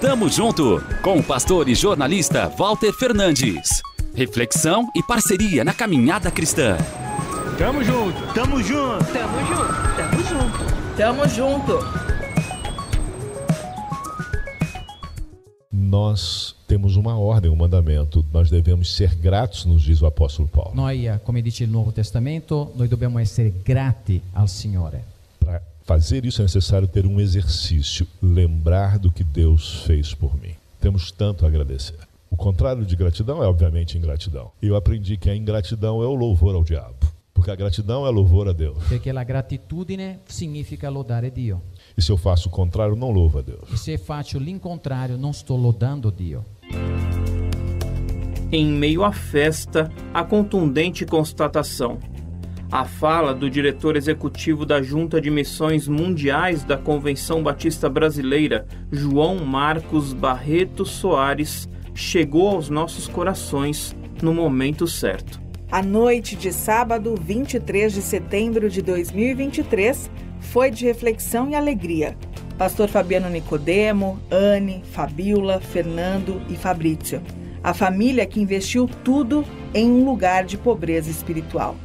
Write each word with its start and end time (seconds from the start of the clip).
Tamo 0.00 0.28
junto 0.28 0.82
com 1.02 1.18
o 1.18 1.22
pastor 1.22 1.70
e 1.70 1.74
jornalista 1.74 2.48
Walter 2.50 2.92
Fernandes. 2.92 3.80
Reflexão 4.14 4.90
e 4.94 5.02
parceria 5.02 5.64
na 5.64 5.72
caminhada 5.72 6.30
cristã. 6.30 6.76
Tamo 7.56 7.82
junto, 7.82 8.20
tamo 8.34 8.62
junto, 8.62 9.04
tamo 9.10 9.38
junto, 9.46 9.96
tamo 9.96 10.22
junto, 10.22 10.96
tamo 10.98 11.28
junto. 11.28 12.06
Nós 15.72 16.54
temos 16.68 16.96
uma 16.96 17.18
ordem, 17.18 17.50
um 17.50 17.56
mandamento. 17.56 18.22
Nós 18.30 18.50
devemos 18.50 18.94
ser 18.94 19.14
gratos, 19.14 19.64
nos 19.64 19.82
diz 19.82 20.02
o 20.02 20.06
apóstolo 20.06 20.46
Paulo. 20.46 20.72
Noi, 20.74 21.08
come 21.24 21.40
dice 21.40 21.64
il 21.64 21.70
Nuovo 21.70 21.90
Testamento, 21.90 22.70
noi 22.74 22.86
dobbiamo 22.86 23.18
essere 23.18 23.50
grati 23.64 24.20
al 24.34 24.50
Signore. 24.50 25.15
Fazer 25.86 26.26
isso 26.26 26.42
é 26.42 26.44
necessário 26.44 26.88
ter 26.88 27.06
um 27.06 27.20
exercício, 27.20 28.08
lembrar 28.20 28.98
do 28.98 29.08
que 29.08 29.22
Deus 29.22 29.84
fez 29.84 30.12
por 30.12 30.36
mim. 30.36 30.50
Temos 30.80 31.12
tanto 31.12 31.44
a 31.44 31.48
agradecer. 31.48 31.94
O 32.28 32.34
contrário 32.34 32.84
de 32.84 32.96
gratidão 32.96 33.40
é 33.40 33.46
obviamente 33.46 33.96
ingratidão. 33.96 34.50
E 34.60 34.66
eu 34.66 34.74
aprendi 34.74 35.16
que 35.16 35.30
a 35.30 35.36
ingratidão 35.36 36.02
é 36.02 36.06
o 36.06 36.14
louvor 36.16 36.56
ao 36.56 36.64
diabo, 36.64 37.06
porque 37.32 37.52
a 37.52 37.54
gratidão 37.54 38.04
é 38.04 38.10
louvor 38.10 38.48
a 38.48 38.52
Deus. 38.52 38.82
Perché 38.88 39.12
la 39.12 39.22
gratitudine 39.22 40.18
significa 40.26 40.88
lodare 40.90 41.30
Dio. 41.30 41.62
E 41.96 42.02
se 42.02 42.10
eu 42.10 42.16
faço 42.16 42.48
o 42.48 42.50
contrário, 42.50 42.96
não 42.96 43.12
louvo 43.12 43.38
a 43.38 43.42
Deus. 43.42 43.70
E 43.72 43.78
se 43.78 43.96
faccio 43.96 44.40
l'incontrario, 44.40 45.16
non 45.16 45.32
sto 45.32 45.54
lodando 45.54 46.10
Dio. 46.10 46.44
Em 48.50 48.66
meio 48.66 49.04
à 49.04 49.12
festa, 49.12 49.88
a 50.12 50.24
contundente 50.24 51.06
constatação. 51.06 52.00
A 52.70 52.84
fala 52.84 53.32
do 53.32 53.48
diretor 53.48 53.96
executivo 53.96 54.66
da 54.66 54.82
Junta 54.82 55.20
de 55.20 55.30
Missões 55.30 55.86
Mundiais 55.86 56.64
da 56.64 56.76
Convenção 56.76 57.40
Batista 57.40 57.88
Brasileira, 57.88 58.66
João 58.90 59.36
Marcos 59.44 60.12
Barreto 60.12 60.84
Soares, 60.84 61.68
chegou 61.94 62.48
aos 62.48 62.68
nossos 62.68 63.06
corações 63.06 63.94
no 64.20 64.34
momento 64.34 64.84
certo. 64.88 65.40
A 65.70 65.80
noite 65.80 66.34
de 66.34 66.52
sábado, 66.52 67.14
23 67.14 67.92
de 67.92 68.02
setembro 68.02 68.68
de 68.68 68.82
2023, 68.82 70.10
foi 70.40 70.68
de 70.68 70.86
reflexão 70.86 71.48
e 71.48 71.54
alegria. 71.54 72.16
Pastor 72.58 72.88
Fabiano 72.88 73.30
Nicodemo, 73.30 74.18
Anne, 74.28 74.82
Fabiola, 74.90 75.60
Fernando 75.60 76.42
e 76.48 76.56
Fabrício. 76.56 77.22
A 77.62 77.72
família 77.72 78.26
que 78.26 78.40
investiu 78.40 78.88
tudo 79.04 79.44
em 79.72 79.88
um 79.88 80.04
lugar 80.04 80.44
de 80.44 80.58
pobreza 80.58 81.10
espiritual. 81.10 81.76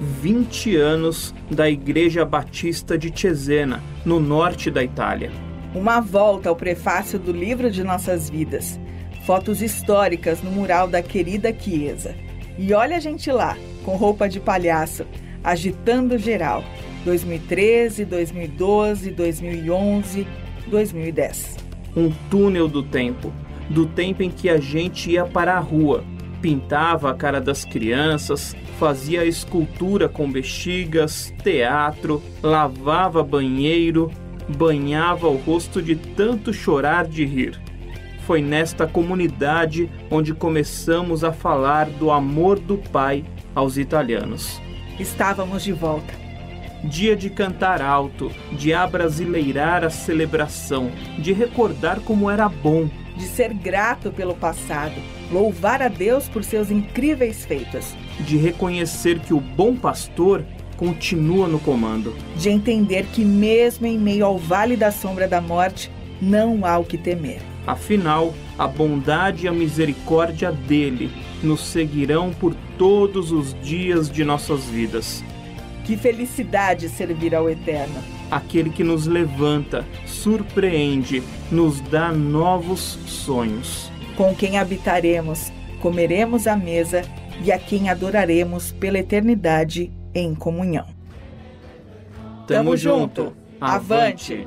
20 0.00 0.76
anos 0.76 1.34
da 1.50 1.70
Igreja 1.70 2.24
Batista 2.24 2.98
de 2.98 3.12
Cesena, 3.18 3.82
no 4.04 4.20
norte 4.20 4.70
da 4.70 4.84
Itália. 4.84 5.30
Uma 5.74 6.00
volta 6.00 6.48
ao 6.48 6.56
prefácio 6.56 7.18
do 7.18 7.32
livro 7.32 7.70
de 7.70 7.82
nossas 7.82 8.28
vidas. 8.28 8.78
Fotos 9.24 9.62
históricas 9.62 10.42
no 10.42 10.50
mural 10.50 10.86
da 10.86 11.02
querida 11.02 11.52
Chiesa. 11.52 12.14
E 12.58 12.72
olha 12.72 12.96
a 12.96 13.00
gente 13.00 13.30
lá, 13.30 13.56
com 13.84 13.96
roupa 13.96 14.28
de 14.28 14.38
palhaço, 14.38 15.06
agitando 15.42 16.18
geral. 16.18 16.62
2013, 17.04 18.04
2012, 18.04 19.10
2011, 19.10 20.26
2010. 20.66 21.56
Um 21.96 22.10
túnel 22.30 22.68
do 22.68 22.82
tempo, 22.82 23.32
do 23.70 23.86
tempo 23.86 24.22
em 24.22 24.30
que 24.30 24.48
a 24.48 24.58
gente 24.58 25.10
ia 25.10 25.24
para 25.24 25.54
a 25.54 25.60
rua, 25.60 26.04
pintava 26.40 27.10
a 27.10 27.14
cara 27.14 27.40
das 27.40 27.64
crianças, 27.64 28.54
fazia 28.78 29.24
escultura 29.24 30.08
com 30.08 30.30
bexigas, 30.30 31.32
teatro, 31.42 32.22
lavava 32.42 33.22
banheiro, 33.22 34.10
banhava 34.48 35.28
o 35.28 35.36
rosto 35.36 35.82
de 35.82 35.96
tanto 35.96 36.52
chorar 36.52 37.06
de 37.06 37.24
rir. 37.24 37.60
Foi 38.26 38.42
nesta 38.42 38.86
comunidade 38.86 39.90
onde 40.10 40.34
começamos 40.34 41.22
a 41.22 41.32
falar 41.32 41.86
do 41.86 42.10
amor 42.10 42.58
do 42.58 42.76
Pai 42.76 43.24
aos 43.54 43.76
italianos. 43.76 44.60
Estávamos 44.98 45.62
de 45.62 45.72
volta 45.72 46.26
dia 46.86 47.16
de 47.16 47.28
cantar 47.30 47.82
alto, 47.82 48.30
de 48.52 48.72
abrasileirar 48.72 49.84
a 49.84 49.90
celebração, 49.90 50.90
de 51.18 51.32
recordar 51.32 52.00
como 52.00 52.30
era 52.30 52.48
bom, 52.48 52.88
de 53.16 53.24
ser 53.24 53.52
grato 53.54 54.10
pelo 54.10 54.34
passado, 54.34 54.94
louvar 55.30 55.82
a 55.82 55.88
Deus 55.88 56.28
por 56.28 56.44
seus 56.44 56.70
incríveis 56.70 57.44
feitos, 57.44 57.94
de 58.20 58.36
reconhecer 58.36 59.18
que 59.20 59.32
o 59.32 59.40
bom 59.40 59.74
pastor 59.74 60.44
continua 60.76 61.48
no 61.48 61.58
comando, 61.58 62.14
de 62.36 62.50
entender 62.50 63.06
que 63.06 63.24
mesmo 63.24 63.86
em 63.86 63.98
meio 63.98 64.26
ao 64.26 64.38
vale 64.38 64.76
da 64.76 64.90
sombra 64.90 65.26
da 65.26 65.40
morte, 65.40 65.90
não 66.20 66.64
há 66.64 66.78
o 66.78 66.84
que 66.84 66.98
temer. 66.98 67.40
Afinal, 67.66 68.32
a 68.58 68.66
bondade 68.66 69.46
e 69.46 69.48
a 69.48 69.52
misericórdia 69.52 70.52
dele 70.52 71.10
nos 71.42 71.60
seguirão 71.60 72.32
por 72.32 72.54
todos 72.78 73.32
os 73.32 73.54
dias 73.60 74.08
de 74.10 74.24
nossas 74.24 74.64
vidas. 74.66 75.24
Que 75.84 75.96
felicidade 75.96 76.88
servir 76.88 77.34
ao 77.34 77.50
Eterno. 77.50 78.15
Aquele 78.30 78.70
que 78.70 78.82
nos 78.82 79.06
levanta, 79.06 79.84
surpreende, 80.04 81.22
nos 81.50 81.80
dá 81.80 82.10
novos 82.12 82.98
sonhos. 83.06 83.90
Com 84.16 84.34
quem 84.34 84.58
habitaremos, 84.58 85.52
comeremos 85.80 86.46
à 86.46 86.56
mesa 86.56 87.02
e 87.44 87.52
a 87.52 87.58
quem 87.58 87.88
adoraremos 87.88 88.72
pela 88.72 88.98
eternidade 88.98 89.92
em 90.14 90.34
comunhão. 90.34 90.86
Tamo, 92.46 92.76
junto. 92.76 93.36
Avante. 93.60 94.46